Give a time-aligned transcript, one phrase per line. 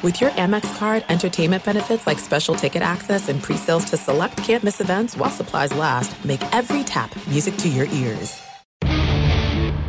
[0.00, 4.80] With your Amex card, entertainment benefits like special ticket access and pre-sales to select campus
[4.80, 8.40] events while supplies last, make every tap music to your ears.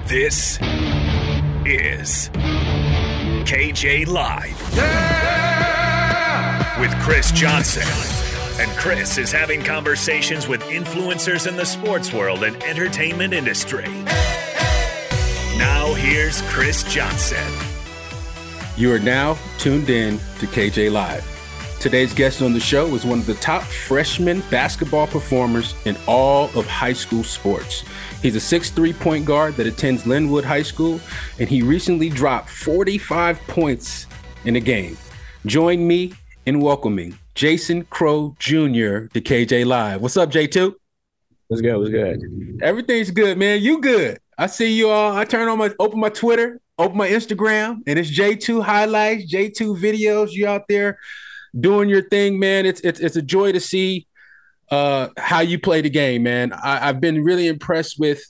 [0.07, 0.57] This
[1.63, 2.29] is
[3.45, 4.73] KJ Live.
[4.75, 6.81] Yeah!
[6.81, 7.83] With Chris Johnson.
[8.59, 13.87] And Chris is having conversations with influencers in the sports world and entertainment industry.
[15.55, 17.68] Now, here's Chris Johnson.
[18.79, 21.25] You are now tuned in to KJ Live.
[21.81, 26.45] Today's guest on the show is one of the top freshman basketball performers in all
[26.57, 27.83] of high school sports.
[28.21, 31.01] He's a 6'3 point guard that attends Lynwood High School,
[31.39, 34.07] and he recently dropped 45 points
[34.45, 34.97] in a game.
[35.45, 36.13] Join me
[36.45, 39.07] in welcoming Jason Crowe Jr.
[39.07, 40.01] to KJ Live.
[40.01, 40.73] What's up, J2?
[41.49, 41.75] What's good?
[41.75, 42.61] What's good?
[42.61, 43.61] Everything's good, man.
[43.61, 44.19] You good.
[44.37, 45.17] I see you all.
[45.17, 49.79] I turn on my open my Twitter open my Instagram and it's J2 highlights, J2
[49.79, 50.31] videos.
[50.31, 50.97] You out there
[51.59, 52.65] doing your thing, man.
[52.65, 54.07] It's it's it's a joy to see
[54.71, 56.53] uh how you play the game, man.
[56.53, 58.23] I, I've been really impressed with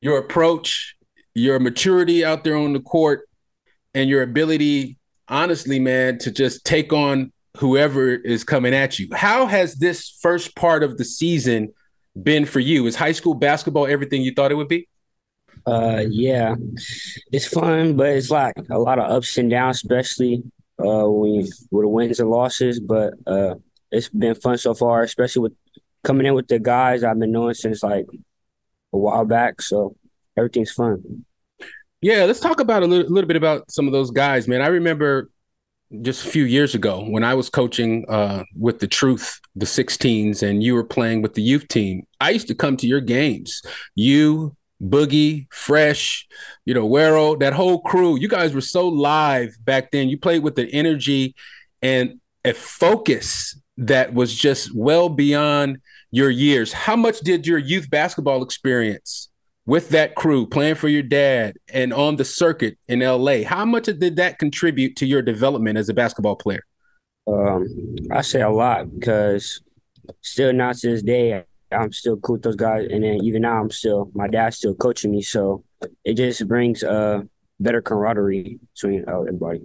[0.00, 0.94] your approach,
[1.34, 3.28] your maturity out there on the court,
[3.92, 4.96] and your ability,
[5.28, 9.08] honestly, man, to just take on whoever is coming at you.
[9.12, 11.72] How has this first part of the season
[12.20, 12.86] been for you?
[12.86, 14.88] Is high school basketball everything you thought it would be?
[15.66, 16.54] Uh, yeah,
[17.32, 20.42] it's fun, but it's like a lot of ups and downs, especially
[20.78, 22.80] uh when you, with the wins and losses.
[22.80, 23.54] But uh,
[23.90, 25.52] it's been fun so far, especially with
[26.02, 28.06] coming in with the guys I've been knowing since like
[28.92, 29.62] a while back.
[29.62, 29.96] So
[30.36, 31.24] everything's fun.
[32.00, 34.60] Yeah, let's talk about a little, little bit about some of those guys, man.
[34.60, 35.30] I remember
[36.02, 40.42] just a few years ago when I was coaching uh, with the Truth, the 16s,
[40.42, 42.06] and you were playing with the youth team.
[42.20, 43.62] I used to come to your games.
[43.94, 44.56] You,
[44.88, 46.26] Boogie, Fresh,
[46.64, 48.18] you know, Wero, that whole crew.
[48.18, 50.08] You guys were so live back then.
[50.08, 51.34] You played with the energy
[51.82, 55.78] and a focus that was just well beyond
[56.10, 56.72] your years.
[56.72, 59.28] How much did your youth basketball experience
[59.66, 63.84] with that crew, playing for your dad and on the circuit in LA, how much
[63.84, 66.62] did that contribute to your development as a basketball player?
[67.26, 67.66] Um,
[68.10, 69.62] I say a lot because
[70.20, 72.88] still not to this day, I'm still cool with those guys.
[72.90, 75.64] And then even now, I'm still my dad's still coaching me, so
[76.04, 77.22] it just brings uh
[77.60, 79.62] better camaraderie between uh, everybody.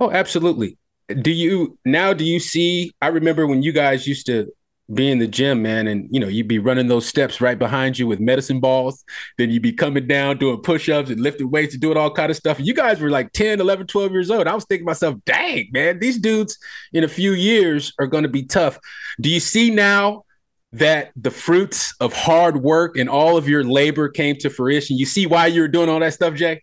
[0.00, 0.76] Oh, absolutely.
[1.22, 2.12] Do you now?
[2.12, 2.92] Do you see?
[3.00, 4.52] I remember when you guys used to
[4.92, 7.98] be in the gym, man, and you know, you'd be running those steps right behind
[7.98, 9.04] you with medicine balls.
[9.36, 12.36] Then you'd be coming down doing push-ups and lifting weights and doing all kind of
[12.36, 12.58] stuff.
[12.58, 14.46] You guys were like 10, 11, 12 years old.
[14.46, 16.58] I was thinking myself, dang, man, these dudes
[16.92, 18.78] in a few years are going to be tough.
[19.20, 20.24] Do you see now
[20.72, 24.98] that the fruits of hard work and all of your labor came to fruition.
[24.98, 26.62] You see why you were doing all that stuff, Jay?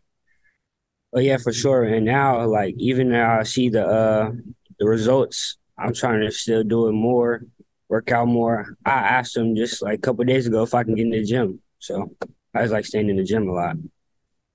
[1.13, 1.83] Oh yeah, for sure.
[1.83, 4.31] And now, like even now, I see the uh
[4.79, 5.57] the results.
[5.77, 7.41] I'm trying to still do it more,
[7.89, 8.77] work out more.
[8.85, 11.23] I asked him just like a couple days ago if I can get in the
[11.23, 11.61] gym.
[11.79, 12.15] So
[12.53, 13.75] I was like staying in the gym a lot.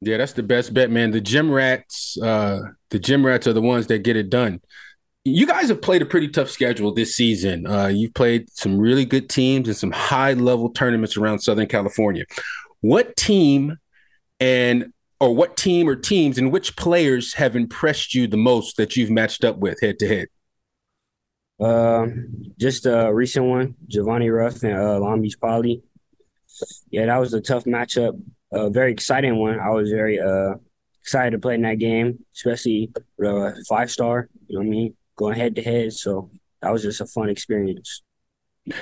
[0.02, 1.10] Yeah, that's the best bet, man.
[1.10, 4.60] The gym rats, uh, the gym rats are the ones that get it done
[5.30, 7.66] you guys have played a pretty tough schedule this season.
[7.66, 12.24] Uh, you've played some really good teams and some high level tournaments around Southern California.
[12.80, 13.78] What team
[14.38, 18.96] and or what team or teams and which players have impressed you the most that
[18.96, 20.28] you've matched up with head to head?
[21.60, 25.82] Um, just a recent one, Giovanni Ruff and uh, Long Beach Poly.
[26.90, 28.20] Yeah, that was a tough matchup.
[28.52, 29.60] A very exciting one.
[29.60, 30.54] I was very uh
[31.02, 32.92] excited to play in that game, especially
[33.24, 34.28] uh, five star.
[34.48, 34.96] You know what I mean?
[35.20, 35.92] Going head to head.
[35.92, 36.30] So
[36.62, 38.02] that was just a fun experience.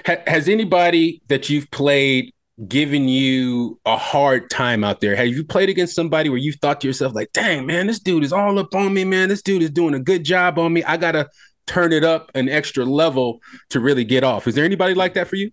[0.04, 2.32] Has anybody that you've played
[2.66, 5.16] given you a hard time out there?
[5.16, 8.25] Have you played against somebody where you thought to yourself, like, dang, man, this dude
[8.25, 9.28] is all up on me, man.
[9.28, 10.84] This dude is doing a good job on me.
[10.84, 11.28] I got to
[11.66, 14.47] turn it up an extra level to really get off.
[14.47, 15.50] Is there anybody like that for you?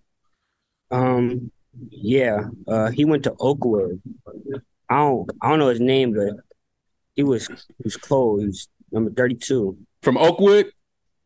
[0.90, 1.50] Um,
[1.90, 2.44] yeah.
[2.66, 4.00] Uh, he went to Oakwood.
[4.88, 6.34] I don't, I don't know his name, but
[7.14, 8.40] he was, he was close.
[8.40, 9.76] He was number 32.
[10.02, 10.70] From Oakwood?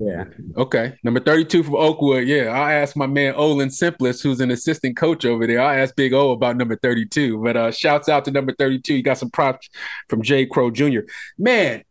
[0.00, 0.24] Yeah.
[0.56, 0.96] Okay.
[1.04, 2.26] Number 32 from Oakwood.
[2.26, 2.48] Yeah.
[2.48, 5.60] I asked my man Olin Simplest, who's an assistant coach over there.
[5.60, 7.36] I asked Big O about number 32.
[7.42, 8.94] But uh shouts out to number 32.
[8.94, 9.68] You got some props
[10.08, 11.00] from Jay Crowe Jr.
[11.38, 11.84] Man,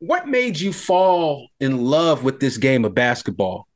[0.00, 3.68] what made you fall in love with this game of basketball?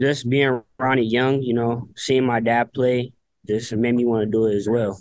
[0.00, 3.12] Just being Ronnie Young, you know, seeing my dad play,
[3.44, 4.96] just made me want to do it as well.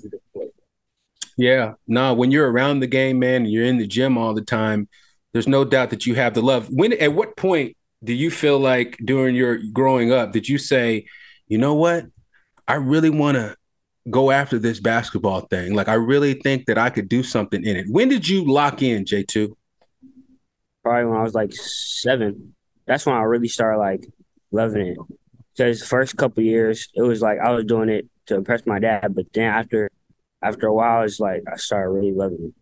[1.38, 1.74] Yeah.
[1.88, 4.90] No, when you're around the game, man, and you're in the gym all the time,
[5.34, 6.68] there's no doubt that you have the love.
[6.70, 11.06] When at what point do you feel like during your growing up did you say,
[11.48, 12.06] you know what,
[12.68, 13.56] I really want to
[14.10, 15.74] go after this basketball thing?
[15.74, 17.86] Like I really think that I could do something in it.
[17.90, 19.58] When did you lock in, J two?
[20.84, 22.56] probably when I was like seven.
[22.86, 24.06] That's when I really started like
[24.52, 24.98] loving it.
[25.56, 28.80] Because the first couple years, it was like I was doing it to impress my
[28.80, 29.90] dad, but then after
[30.42, 32.54] after a while, it's like I started really loving it.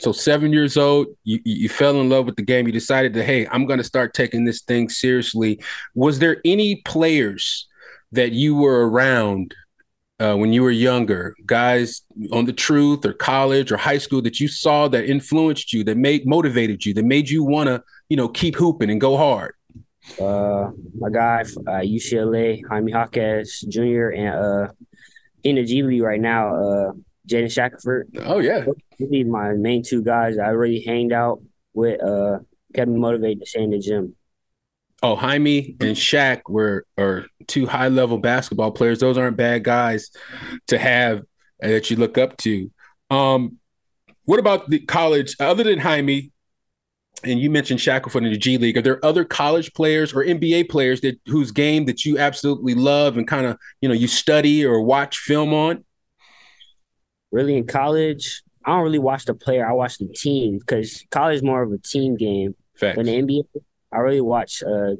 [0.00, 2.66] So seven years old, you you fell in love with the game.
[2.66, 5.60] You decided that hey, I'm going to start taking this thing seriously.
[5.94, 7.68] Was there any players
[8.12, 9.54] that you were around
[10.20, 12.02] uh, when you were younger, guys
[12.32, 15.96] on the truth or college or high school that you saw that influenced you, that
[15.96, 19.54] made motivated you, that made you want to, you know, keep hooping and go hard?
[20.20, 24.10] Uh, my guy, uh, UCLA, Jaime Jaquez Jr.
[24.10, 24.68] and uh,
[25.42, 26.92] in the G League right now, uh,
[27.28, 28.08] Jaden Shackelford.
[28.24, 28.64] Oh yeah,
[28.98, 31.42] these my main two guys I really hanged out
[31.72, 32.02] with.
[32.02, 32.38] Uh,
[32.74, 34.14] kept me motivated to stay in the gym.
[35.02, 39.00] Oh, Jaime and Shaq were are two high level basketball players.
[39.00, 40.10] Those aren't bad guys
[40.68, 41.22] to have
[41.60, 42.70] that you look up to.
[43.10, 43.58] Um,
[44.24, 46.30] what about the college other than Jaime?
[47.22, 48.76] And you mentioned Shackelford in the G League.
[48.76, 53.16] Are there other college players or NBA players that whose game that you absolutely love
[53.16, 55.84] and kind of you know you study or watch film on?
[57.34, 59.68] Really, in college, I don't really watch the player.
[59.68, 62.96] I watch the team because college is more of a team game Facts.
[62.96, 63.42] than the NBA.
[63.90, 64.94] I really watch uh,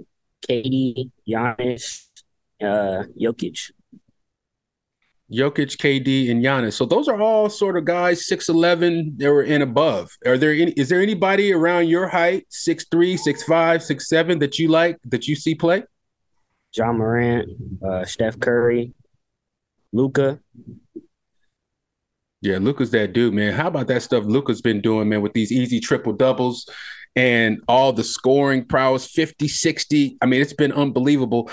[0.49, 2.09] KD, Giannis,
[2.61, 3.71] uh, Jokic.
[5.33, 6.73] Jokic, KD, and Giannis.
[6.73, 10.11] So those are all sort of guys six eleven that were and above.
[10.27, 10.73] Are there any?
[10.73, 14.99] Is there anybody around your height, six three, six five, six seven, that you like
[15.05, 15.85] that you see play?
[16.77, 17.49] Ja Morant,
[17.81, 18.93] uh, Steph Curry,
[19.93, 20.41] Luka.
[22.45, 23.55] Yeah, Luka's that dude, man.
[23.55, 26.69] How about that stuff Luka's been doing, man, with these easy triple doubles
[27.17, 30.19] and all the scoring prowess 50, 60.
[30.21, 31.51] I mean, it's been unbelievable.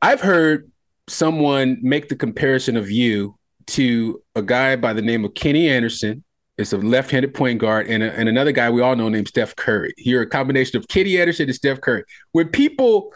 [0.00, 0.70] I've heard
[1.08, 3.36] someone make the comparison of you
[3.66, 6.24] to a guy by the name of Kenny Anderson.
[6.56, 9.54] It's a left-handed point guard, and, a, and another guy we all know named Steph
[9.56, 9.92] Curry.
[9.98, 12.04] You're a combination of Kenny Anderson and Steph Curry.
[12.32, 13.12] When people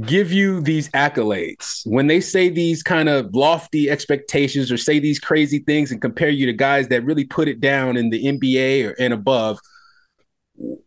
[0.00, 5.20] give you these accolades, when they say these kind of lofty expectations or say these
[5.20, 8.88] crazy things and compare you to guys that really put it down in the NBA
[8.88, 9.58] or and above,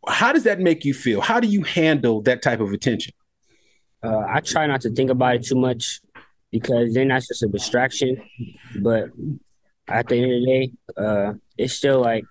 [0.08, 1.22] how does that make you feel?
[1.22, 3.14] How do you handle that type of attention?
[4.04, 6.02] Uh, I try not to think about it too much
[6.52, 8.22] because then that's just a distraction.
[8.82, 9.10] But
[9.88, 12.26] at the end of the day, uh, it's still like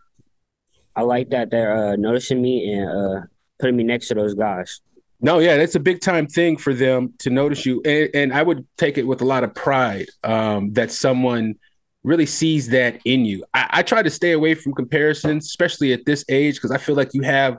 [0.94, 3.26] I like that they're uh, noticing me and uh,
[3.58, 4.80] putting me next to those guys.
[5.26, 8.44] No, yeah, that's a big time thing for them to notice you, and, and I
[8.44, 11.56] would take it with a lot of pride um, that someone
[12.04, 13.44] really sees that in you.
[13.52, 16.94] I, I try to stay away from comparisons, especially at this age, because I feel
[16.94, 17.58] like you have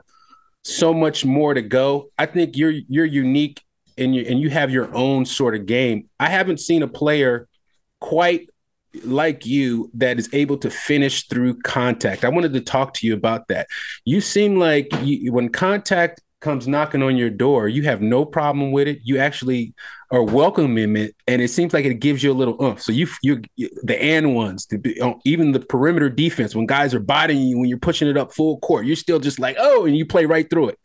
[0.64, 2.08] so much more to go.
[2.18, 3.60] I think you're you're unique
[3.98, 6.08] and you and you have your own sort of game.
[6.18, 7.48] I haven't seen a player
[8.00, 8.48] quite
[9.04, 12.24] like you that is able to finish through contact.
[12.24, 13.66] I wanted to talk to you about that.
[14.06, 18.70] You seem like you, when contact comes knocking on your door, you have no problem
[18.70, 19.00] with it.
[19.02, 19.74] You actually
[20.10, 22.80] are welcoming it, and it seems like it gives you a little oomph.
[22.80, 23.42] So you, you,
[23.82, 27.78] the and ones, the, even the perimeter defense, when guys are biting you, when you're
[27.78, 30.70] pushing it up full court, you're still just like, oh, and you play right through
[30.70, 30.78] it.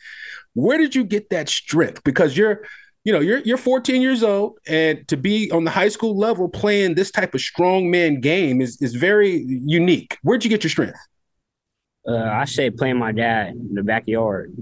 [0.53, 2.03] Where did you get that strength?
[2.03, 2.63] Because you're
[3.03, 6.47] you know, you're you're 14 years old, and to be on the high school level
[6.47, 10.17] playing this type of strong man game is is very unique.
[10.21, 10.97] Where'd you get your strength?
[12.07, 14.53] Uh, I say playing my dad in the backyard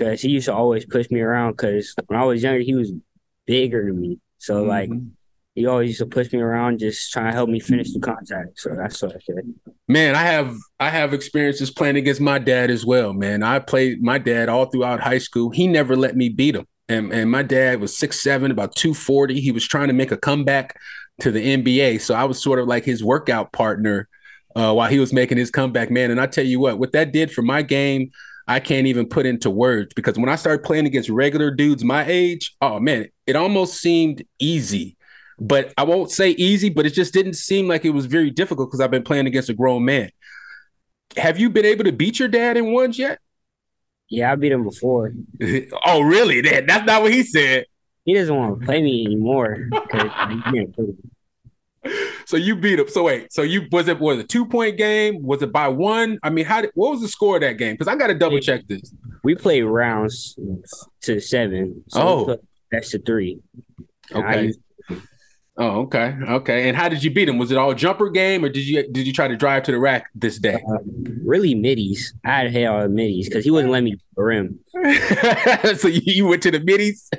[0.00, 1.52] because he used to always push me around.
[1.52, 2.92] Because when I was younger, he was
[3.46, 4.68] bigger than me, so mm-hmm.
[4.68, 4.90] like
[5.54, 8.58] he always used to push me around, just trying to help me finish the contact.
[8.58, 9.54] So that's what I said.
[9.88, 13.12] Man, I have I have experiences playing against my dad as well.
[13.12, 15.50] Man, I played my dad all throughout high school.
[15.50, 19.40] He never let me beat him and, and my dad was six seven, about 240.
[19.40, 20.76] He was trying to make a comeback
[21.20, 22.00] to the NBA.
[22.00, 24.08] So I was sort of like his workout partner
[24.56, 26.10] uh, while he was making his comeback, man.
[26.10, 28.10] And I tell you what, what that did for my game,
[28.50, 32.04] I can't even put into words because when I started playing against regular dudes my
[32.04, 34.96] age, oh man, it almost seemed easy.
[35.38, 38.68] But I won't say easy, but it just didn't seem like it was very difficult
[38.68, 40.10] because I've been playing against a grown man.
[41.16, 43.20] Have you been able to beat your dad in ones yet?
[44.08, 45.12] Yeah, I beat him before.
[45.86, 46.40] oh, really?
[46.40, 47.66] That, that's not what he said.
[48.04, 49.68] He doesn't want to play me anymore.
[52.26, 52.88] so you beat him.
[52.88, 55.22] So wait, so you was it was a two point game?
[55.22, 56.18] Was it by one?
[56.22, 57.74] I mean, how did what was the score of that game?
[57.74, 58.92] Because I got to double check this.
[59.24, 60.38] We played rounds
[61.02, 61.84] to seven.
[61.88, 62.38] So oh,
[62.70, 63.40] that's to three.
[64.12, 64.52] Okay.
[65.60, 66.68] Oh, okay, okay.
[66.68, 67.36] And how did you beat him?
[67.36, 69.78] Was it all jumper game, or did you did you try to drive to the
[69.78, 70.54] rack this day?
[70.54, 70.78] Uh,
[71.22, 72.14] really, middies.
[72.24, 74.58] I had to hit all the middies because he wouldn't let me the rim.
[75.76, 77.10] so you went to the middies.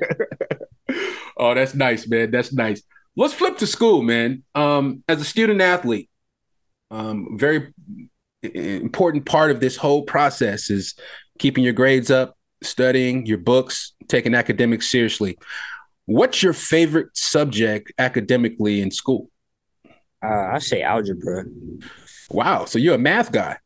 [1.38, 2.32] oh, that's nice, man.
[2.32, 2.82] That's nice.
[3.16, 4.44] Let's flip to school, man.
[4.56, 6.10] Um, as a student athlete,
[6.90, 7.74] um, very
[8.42, 10.96] important part of this whole process is
[11.40, 15.38] keeping your grades up, studying your books, taking academics seriously.
[16.06, 19.30] What's your favorite subject academically in school?
[20.24, 21.46] Uh, I say algebra.
[22.30, 23.58] Wow, so you're a math guy.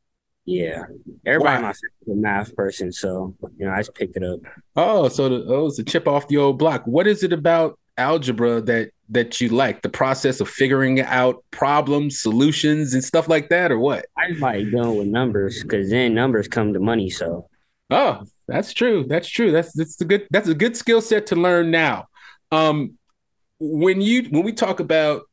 [0.46, 0.86] Yeah,
[1.26, 1.74] everybody wow.
[2.08, 4.40] my a math person, so you know I just picked it up.
[4.76, 6.86] Oh, so the, oh, it's a chip off the old block.
[6.86, 9.82] What is it about algebra that that you like?
[9.82, 14.06] The process of figuring out problems, solutions, and stuff like that, or what?
[14.18, 17.10] I like dealing with numbers because then numbers come to money.
[17.10, 17.50] So,
[17.90, 19.06] oh, that's true.
[19.08, 19.52] That's true.
[19.52, 22.08] That's that's a good that's a good skill set to learn now.
[22.52, 22.98] Um,
[23.60, 25.24] when you when we talk about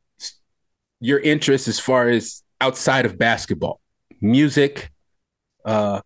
[0.99, 3.81] your interests as far as outside of basketball,
[4.21, 4.89] music,
[5.65, 6.01] uh,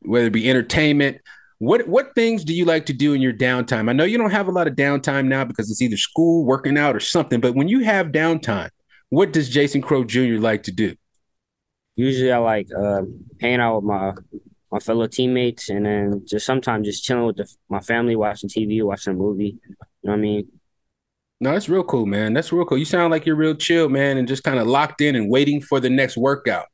[0.00, 1.20] whether it be entertainment,
[1.58, 3.90] what what things do you like to do in your downtime?
[3.90, 6.78] I know you don't have a lot of downtime now because it's either school, working
[6.78, 7.40] out, or something.
[7.40, 8.70] But when you have downtime,
[9.08, 10.38] what does Jason Crowe Jr.
[10.38, 10.94] like to do?
[11.96, 13.02] Usually, I like uh,
[13.40, 14.12] hanging out with my
[14.70, 18.82] my fellow teammates, and then just sometimes just chilling with the, my family, watching TV,
[18.84, 19.58] watching a movie.
[19.68, 20.48] You know what I mean?
[21.40, 22.34] No, that's real cool, man.
[22.34, 22.78] That's real cool.
[22.78, 25.60] You sound like you're real chill, man, and just kind of locked in and waiting
[25.60, 26.66] for the next workout.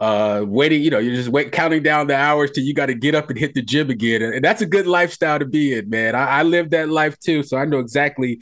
[0.00, 2.94] Uh, waiting, you know, you're just wait, counting down the hours till you got to
[2.94, 5.90] get up and hit the gym again, and that's a good lifestyle to be in,
[5.90, 6.14] man.
[6.14, 8.40] I, I live that life too, so I know exactly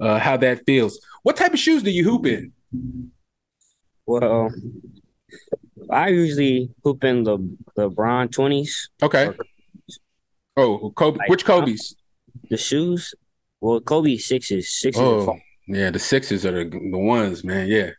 [0.00, 0.98] uh, how that feels.
[1.22, 2.52] What type of shoes do you hoop in?
[4.04, 4.50] Well,
[5.88, 7.38] I usually hoop in the
[7.76, 8.90] the LeBron twenties.
[9.00, 9.30] Okay.
[10.56, 11.18] Oh, Kobe.
[11.18, 11.94] Like, which Kobe's?
[12.50, 13.14] The shoes.
[13.60, 14.72] Well, Kobe sixes.
[14.72, 15.00] Sixes.
[15.00, 17.68] Oh, yeah, the sixes are the, the ones, man.
[17.68, 17.90] Yeah.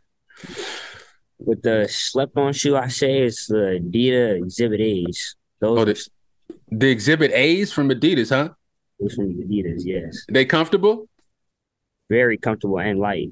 [1.40, 5.36] With the slept on shoe, I say it's the Adidas Exhibit A's.
[5.60, 6.08] Those oh, the,
[6.70, 8.54] the Exhibit A's from Adidas, huh?
[9.00, 10.26] Those from Adidas, yes.
[10.30, 11.08] They comfortable?
[12.10, 13.30] Very comfortable and light.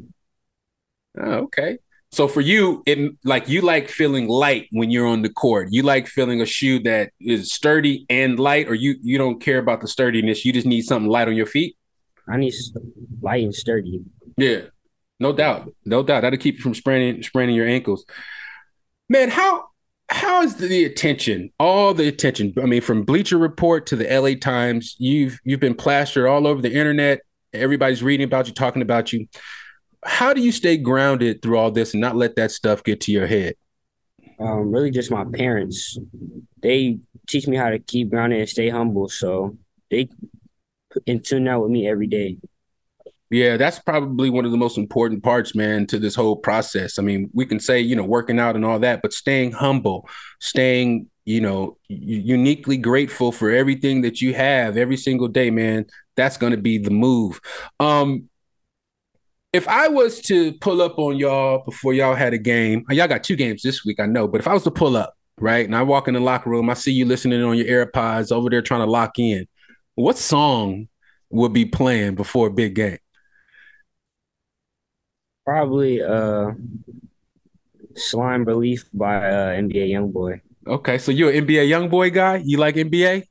[1.18, 1.80] Oh, okay.
[2.12, 5.70] So for you, it like you like feeling light when you're on the court.
[5.72, 9.58] You like feeling a shoe that is sturdy and light, or you you don't care
[9.58, 10.46] about the sturdiness.
[10.46, 11.76] You just need something light on your feet.
[12.30, 12.54] I need
[13.22, 14.02] light and sturdy.
[14.38, 14.62] Yeah,
[15.20, 16.22] no doubt, no doubt.
[16.22, 18.06] That'll keep you from spraining spraining your ankles.
[19.10, 19.66] Man, how
[20.10, 22.54] how is the attention, all the attention?
[22.62, 26.62] I mean, from Bleacher Report to the LA Times, you've you've been plastered all over
[26.62, 27.22] the internet.
[27.54, 29.28] Everybody's reading about you, talking about you.
[30.04, 33.12] How do you stay grounded through all this and not let that stuff get to
[33.12, 33.56] your head?
[34.40, 35.98] Um, really, just my parents.
[36.62, 39.10] They teach me how to keep grounded and stay humble.
[39.10, 39.58] So
[39.90, 40.10] they
[41.08, 42.38] and tune out with me every day.
[43.30, 47.00] Yeah, that's probably one of the most important parts, man, to this whole process.
[47.00, 50.08] I mean, we can say, you know, working out and all that, but staying humble,
[50.40, 56.38] staying, you know, uniquely grateful for everything that you have every single day, man, that's
[56.38, 57.42] going to be the move.
[57.80, 58.30] Um,
[59.54, 63.24] if I was to pull up on y'all before y'all had a game, y'all got
[63.24, 65.76] two games this week, I know, but if I was to pull up, right, and
[65.76, 68.62] I walk in the locker room, I see you listening on your AirPods over there
[68.62, 69.48] trying to lock in
[69.96, 70.88] what song
[71.30, 72.98] would be playing before a big game?
[75.46, 76.52] Probably uh
[77.96, 80.42] Slime Belief by uh NBA Youngboy.
[80.68, 82.42] Okay, so you're an NBA Youngboy guy?
[82.44, 83.24] You like NBA?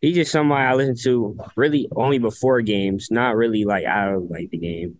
[0.00, 4.30] He's just somebody I listen to really only before games, not really like out of
[4.30, 4.98] like the game.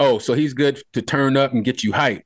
[0.00, 2.24] Oh, so he's good to turn up and get you hype.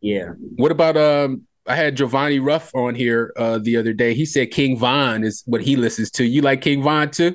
[0.00, 0.30] Yeah.
[0.56, 4.14] What about um I had Giovanni Ruff on here uh, the other day.
[4.14, 6.24] He said King Von is what he listens to.
[6.24, 7.34] You like King Von too?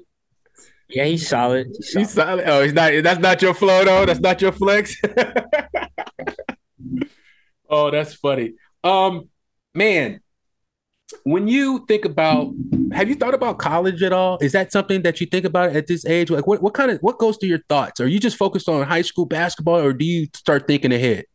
[0.91, 1.67] Yeah, he's solid.
[1.77, 2.01] He's solid.
[2.01, 2.43] He's solid.
[2.47, 2.91] Oh, he's not.
[3.03, 4.05] That's not your flow though.
[4.05, 4.95] That's not your flex.
[7.69, 8.53] oh, that's funny.
[8.83, 9.29] Um,
[9.73, 10.19] man,
[11.23, 12.53] when you think about,
[12.93, 14.37] have you thought about college at all?
[14.41, 16.29] Is that something that you think about at this age?
[16.29, 17.99] Like, what what kind of what goes through your thoughts?
[17.99, 21.25] Are you just focused on high school basketball, or do you start thinking ahead?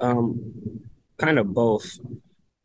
[0.00, 0.80] Um,
[1.18, 1.98] kind of both.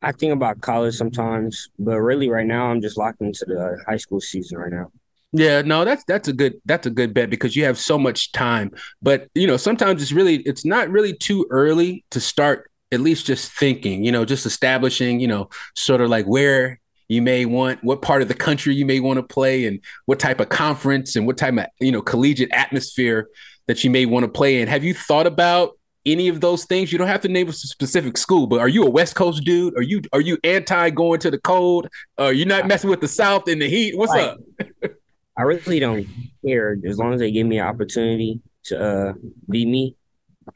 [0.01, 3.97] I think about college sometimes, but really right now I'm just locked into the high
[3.97, 4.91] school season right now.
[5.33, 8.31] Yeah, no, that's that's a good that's a good bet because you have so much
[8.31, 8.71] time.
[9.01, 13.25] But you know, sometimes it's really it's not really too early to start at least
[13.25, 16.79] just thinking, you know, just establishing, you know, sort of like where
[17.09, 20.19] you may want what part of the country you may want to play and what
[20.19, 23.27] type of conference and what type of, you know, collegiate atmosphere
[23.67, 24.67] that you may want to play in.
[24.67, 26.91] Have you thought about any of those things?
[26.91, 29.77] You don't have to name a specific school, but are you a West Coast dude?
[29.77, 31.89] Are you are you anti going to the cold?
[32.17, 33.97] Are you not messing with the South in the heat?
[33.97, 34.37] What's up?
[35.37, 36.07] I really don't
[36.45, 39.13] care as long as they give me an opportunity to uh,
[39.49, 39.95] be me.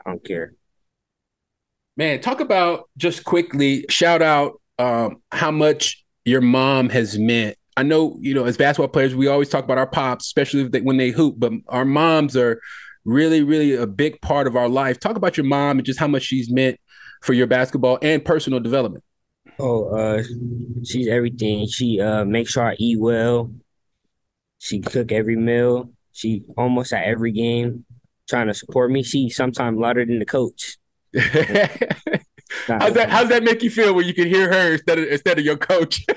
[0.06, 0.54] I don't care.
[1.98, 3.86] Man, talk about just quickly.
[3.90, 7.58] Shout out um, how much your mom has meant.
[7.78, 10.82] I know you know as basketball players, we always talk about our pops, especially they,
[10.82, 12.60] when they hoop, but our moms are
[13.06, 15.00] really, really a big part of our life.
[15.00, 16.80] Talk about your mom and just how much she's meant
[17.22, 19.04] for your basketball and personal development.
[19.60, 20.24] Oh, uh,
[20.84, 21.68] she's everything.
[21.68, 23.52] She uh makes sure I eat well.
[24.62, 25.90] She cook every meal.
[26.12, 27.84] She almost at every game
[28.30, 29.02] trying to support me.
[29.02, 30.78] She sometimes louder than the coach.
[31.18, 33.08] how's that?
[33.10, 35.58] How's that make you feel when you can hear her instead of instead of your
[35.58, 36.06] coach?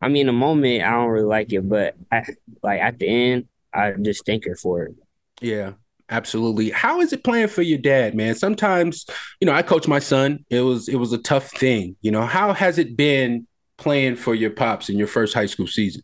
[0.00, 2.22] I mean, the moment I don't really like it, but I,
[2.62, 4.94] like at the end, I just thank her for it.
[5.40, 5.72] Yeah,
[6.08, 6.70] absolutely.
[6.70, 8.36] How is it playing for your dad, man?
[8.36, 9.04] Sometimes,
[9.40, 10.44] you know, I coach my son.
[10.48, 11.96] It was it was a tough thing.
[12.02, 13.48] You know, how has it been
[13.78, 16.02] playing for your pops in your first high school season?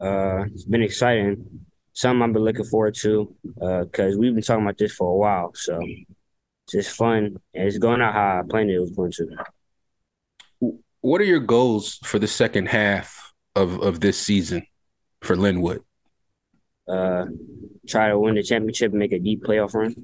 [0.00, 1.66] Uh, it's been exciting.
[1.92, 5.10] Something I've been looking forward to Uh because uh, we've been talking about this for
[5.10, 5.52] a while.
[5.54, 7.36] So it's just fun.
[7.54, 9.28] And it's going out how I planned it was going to.
[11.00, 14.66] What are your goals for the second half of, of this season
[15.20, 15.80] for Lynwood?
[16.88, 17.26] Uh,
[17.86, 19.94] try to win the championship and make a deep playoff run.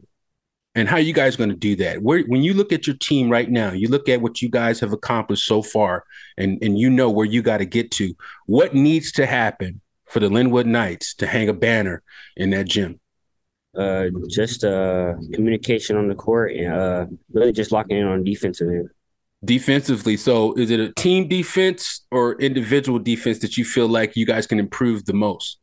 [0.75, 2.01] And how are you guys going to do that?
[2.03, 4.79] Where, when you look at your team right now, you look at what you guys
[4.81, 6.05] have accomplished so far,
[6.39, 8.15] and and you know where you got to get to.
[8.47, 12.03] What needs to happen for the Lynwood Knights to hang a banner
[12.37, 13.01] in that gym?
[13.77, 18.69] Uh, just uh, communication on the court and uh, really just locking in on defensive
[18.69, 18.91] end.
[19.45, 24.27] Defensively, so is it a team defense or individual defense that you feel like you
[24.27, 25.59] guys can improve the most?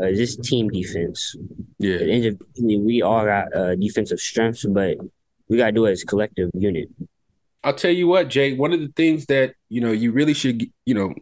[0.00, 1.36] Uh, just team defense.
[1.78, 1.98] Yeah.
[1.98, 4.96] Individually, we all got uh, defensive strengths, but
[5.48, 6.88] we got to do it as a collective unit.
[7.62, 8.54] I'll tell you what, Jay.
[8.54, 11.12] One of the things that you know you really should you know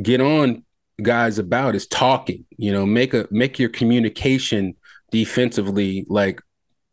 [0.00, 0.64] get on
[1.02, 2.46] guys about is talking.
[2.56, 4.76] You know, make a make your communication
[5.10, 6.40] defensively like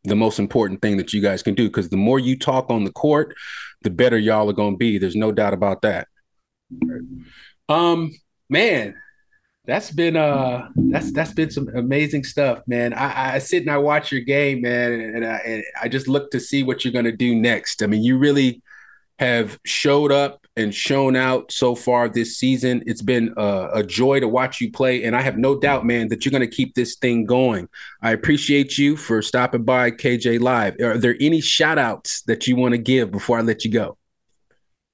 [0.03, 2.83] the most important thing that you guys can do because the more you talk on
[2.83, 3.35] the court,
[3.83, 4.97] the better y'all are going to be.
[4.97, 6.07] There's no doubt about that.
[7.69, 8.11] Um,
[8.49, 8.95] man,
[9.65, 12.93] that's been uh that's that's been some amazing stuff, man.
[12.93, 16.31] I, I sit and I watch your game, man, and I, and I just look
[16.31, 17.83] to see what you're gonna do next.
[17.83, 18.61] I mean, you really
[19.19, 22.81] have showed up and shown out so far this season.
[22.87, 26.07] It's been a, a, joy to watch you play, and I have no doubt, man,
[26.07, 27.69] that you're going to keep this thing going.
[28.01, 30.75] I appreciate you for stopping by KJ Live.
[30.81, 33.97] Are there any shout outs that you want to give before I let you go?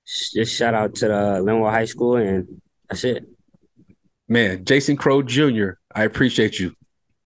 [0.05, 3.25] Just shout out to the Lynwood High School, and that's it.
[4.29, 6.76] Man, Jason Crowe Jr., I appreciate you.